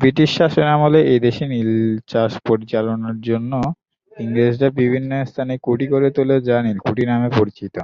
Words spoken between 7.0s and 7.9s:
নামে পরিচিত।